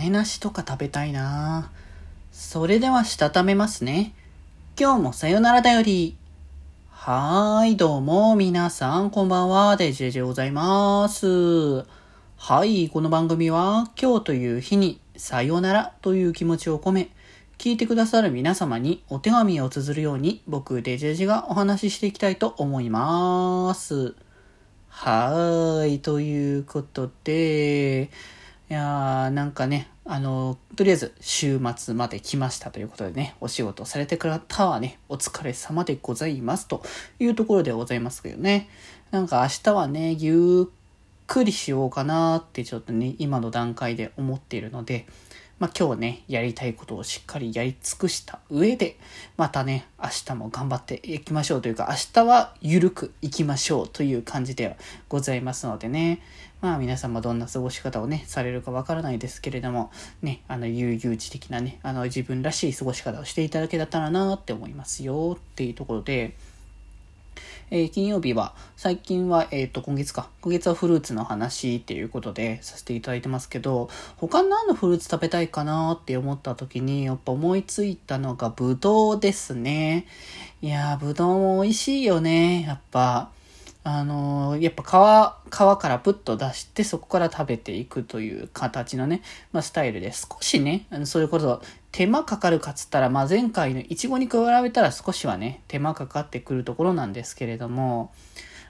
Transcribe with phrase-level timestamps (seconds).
[0.00, 1.70] 種なしとか食べたいな
[2.32, 4.14] それではしたためますね。
[4.78, 6.16] 今日もさよならだより。
[6.88, 11.84] はーい、どうも、皆さん、こんばんは、デジェジでございます。
[12.38, 17.10] はい、この番組は、今日という日に、さよならという気持ちを込め、
[17.58, 24.14] 聞いてくださる皆様にお手紙を綴るように、僕、デジェジがお話ししていきたいと思います。
[24.88, 28.08] はーい、ということで、
[28.70, 36.80] いやー、なんかね、あの、とりあえず週末まで来ましたということでね、お仕事されてくれたはね、お疲れ様でございますと
[37.18, 38.68] いうところでございますけどね。
[39.10, 40.74] なんか明日はね、ゆっ
[41.26, 45.08] くりしようかなってちょっとね、今の段階で思っているので、
[45.60, 48.96] まあ、今日ね、やりたいことをしっかりやり尽くした上で、
[49.36, 54.76] またね、明日も頑張っていきましょうというか、明日は緩くいきましょうという感じでは
[55.10, 56.22] ございますのでね、
[56.62, 59.90] まあ皆様どんな過ごし方をね、されるかわからないですけれども、
[60.22, 66.36] ね、あの、悠々自適なね、あの、自分らしい過ごし方をしていただけたらなって思いますよっていうところで、
[67.70, 70.28] えー、金曜日は、最近は、えっ、ー、と、今月か。
[70.40, 80.06] 今月はフルーツの話っていうことでさせていただいてますけど、他何のフルーツ食べたいかなって思った時に、やっぱ思いついたのがブドウですね。
[80.62, 82.62] いやー、ブドウも美味しいよね。
[82.62, 83.30] やっぱ。
[83.82, 84.82] あのー、やっぱ
[85.48, 98.12] 皮、皮からプッと出して、そこから食べていくという形のね、まあ、スタイルで、少しね、あのそれこそ手間かかるかっつったら、まあ、前回のイチゴに比べたら少しはね、手間かかってくるところなんですけれども、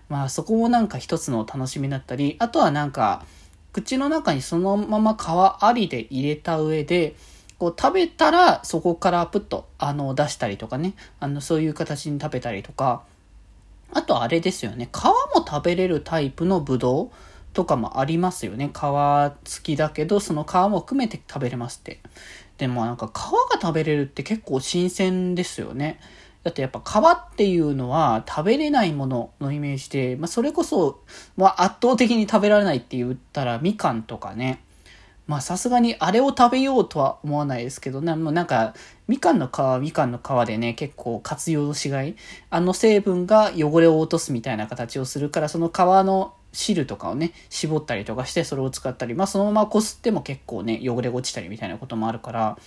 [0.09, 3.25] まあ、そこもなんか一つの楽しみだったり、あとはなんか、
[3.73, 7.15] 口の中にそのまま皮ありで入れた上で、
[7.59, 13.03] こう食べたらそこからプッとあの出したりとかね、あのそういう形に食べたりとか、
[13.93, 14.89] あとあれですよね。
[14.93, 17.11] 皮も食べれるタイプのブドウ
[17.53, 18.71] とかもありますよね。
[18.73, 22.01] 皮付きだけど、その皮も含めて食べれますって。
[22.59, 23.13] でもなんか皮
[23.53, 25.99] が食べれるって結構新鮮ですよね。
[26.43, 31.03] だってやっぱ皮っていうのは食べれないもののイメージで、まあそれこそ、
[31.37, 34.63] まあ圧倒的に食べられないって言ったらみかんとかね。
[35.31, 38.75] まあさすがにあれを食べようとは思わないですけどね、もうなんか、
[39.07, 42.17] みかんの皮はみかんの皮でね、結構活用しがい、
[42.51, 52.59] あの成分が汚れを落とすみたいな形をするから、その皮の汁とかをね、絞ったりとかしてそれを使ったり、まあそのままこすっても結構ね、汚れ落ちたりみたいなこともあるから、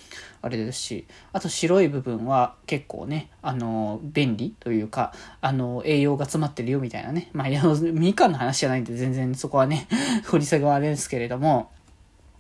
[0.42, 7.30] あれですし、あと白い部分は結構ね、あの、便利というか、あの、栄養が詰まってるよみたいなね。
[7.34, 7.48] まあ、
[7.92, 9.86] みかんの話じゃないんで全然そこはね、
[10.32, 11.70] 掘り下げはあれですけれども、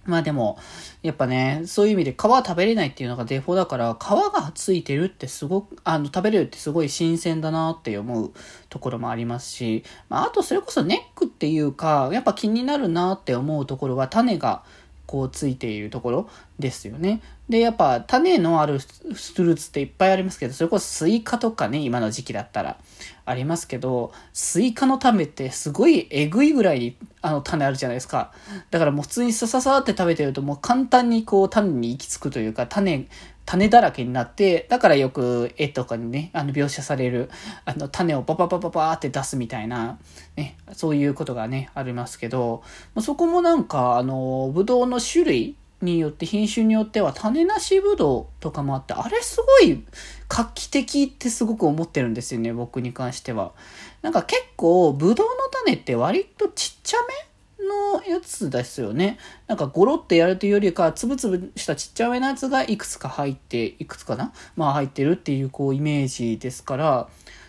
[0.06, 0.58] まあでも、
[1.02, 8.32] やっぱね、そういう意味で皮食べれないっていうのがデフォだから、皮がついてるってすごく、あの、食べれるってすごい新鮮だなって思う
[8.70, 14.64] ところもありますし、まああとそれこそネックっていうか、やっぱ気になるなって思うところは種が、
[15.06, 17.22] こうついているところですよね。
[17.48, 22.78] で、やっぱ種のあるフルーツっていっぱいありますけど、それこそスイカとかね、今の時期だったら
[23.26, 28.32] ありますけど、スイカの種ってすごいえぐいぐらいにあの種あるじゃないですか。
[28.72, 33.08] だからもう普通にさささって食べてるともう簡単にこう種に行き着くというか、種、
[33.46, 37.30] 種だらけになって、だからよく絵とかにね、あの描写される、
[37.66, 40.00] あの種をパパパパパって出すみたいな、
[40.36, 42.64] ね、そういうことがね、ありますけど、
[43.00, 49.84] そこもなんか、あの、ぶどうの種類によって、品種によっては種なしぶどうとかもあって、あれすごい
[50.28, 53.52] 画期的ってすごく思ってるんですよね、僕に関しては。
[54.02, 55.34] なんか結構、ぶどうの
[55.66, 56.98] 種って割とちっちゃ
[57.60, 59.18] めのやつですよね。
[59.48, 64.34] なんかゴロってやるというよりか、つぶつぶしたちっちゃめのやつがいくつか入って、いくつかな？
[64.56, 67.08] まあ入ってるっていうこうイメージですから、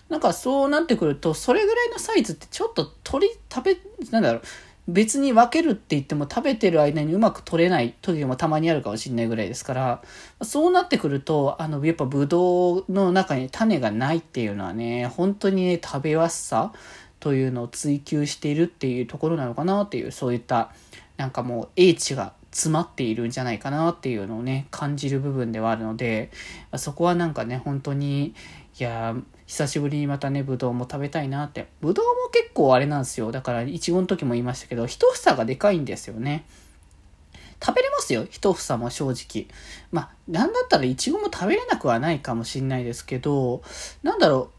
[0.08, 3.78] なんかそうなってくると、それぐらいのサイズってちょっと鳥食べ、
[4.10, 4.42] なんだろう、
[4.86, 10.02] 別に分けるって言っても食べてる間にうまく取れない時もたまにあるかもしれないぐらいですから、
[10.42, 16.72] そうなってくると、あの、やっぱブドウの中に種がないっていうのはね、本当にね、食べやすさ
[17.18, 20.72] というのを追求しているっていうところなのかなっていう、そういった、
[21.16, 26.30] なんかもう英知が詰まっているんじゃないかなっていうのをね、感じる部分ではあるので、
[26.76, 28.34] そこはなんかね、本当に、
[28.76, 29.14] いや
[29.46, 31.68] 久しぶりにまたね、ぶどうも食べたいなって。
[31.80, 33.30] ぶどうも結構あれなんですよ。
[33.30, 36.44] だから、いちごの時も言いましたけど、一房がでかいんですよね。
[37.64, 38.26] 食べれますよ。
[38.28, 39.46] 一房も正直。
[39.92, 43.62] まあ、なんだったらいちごも食べれなくはないかもしんないですけど、
[44.02, 44.54] なんだろう、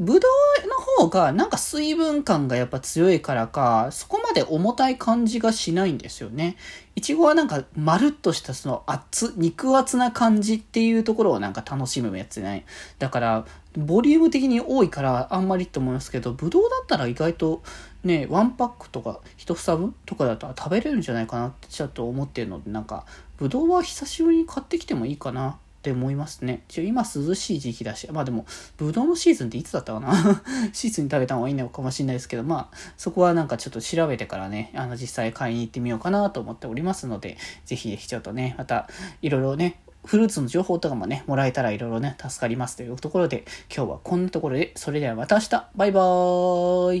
[0.00, 0.28] ぶど
[0.64, 0.74] うの
[1.04, 6.56] 方がなんか水分感がやっぱ強いからか、そこまで重たい感じがしないんですよね。
[6.96, 12.64] いちごはなんかまるっとしたその厚、肉厚な感じっていうところをなんか楽しむやつね。
[12.98, 13.46] だから、
[13.76, 17.62] ボリューム的に多いからあんまりって思いますけど、ぶどうだったら意外と
[18.02, 23.04] ね、ワンパックとか1房分とかだと食べれるんじゃないかなってちょっと思ってるので、なんか、
[23.36, 26.62] ぶどうは久しぶりに買ってきてもいいかなって思いますね。
[26.68, 28.46] 一応今涼しい時期だし、まあでも、
[28.76, 30.42] ぶどうのシーズンっていつだったかな？
[30.72, 38.88] シーズンに食べた方がいいのかもしれないですけど、まあ、そこはなんかちょっと調べてからね、あの、実際買いに行ってみようかなと思っておりますので、ぜひぜひちょっとね、また、
[39.22, 43.44] いろいろね、フルーツの情報とかもね、もらえたらいろいろね、助かりますというところで、
[43.74, 45.68] 今日はこんなところで、それではまた明日。
[45.74, 46.98] バイバーイ。